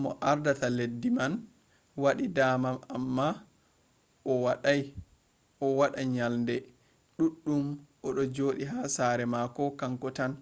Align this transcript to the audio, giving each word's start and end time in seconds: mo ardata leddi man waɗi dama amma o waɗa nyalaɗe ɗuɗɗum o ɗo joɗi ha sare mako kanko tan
mo 0.00 0.10
ardata 0.30 0.68
leddi 0.78 1.08
man 1.18 1.32
waɗi 2.02 2.26
dama 2.36 2.70
amma 2.94 3.26
o 5.62 5.66
waɗa 5.78 6.00
nyalaɗe 6.14 6.54
ɗuɗɗum 7.16 7.64
o 8.06 8.08
ɗo 8.16 8.22
joɗi 8.34 8.64
ha 8.72 8.78
sare 8.94 9.24
mako 9.32 9.62
kanko 9.80 10.08
tan 10.16 10.32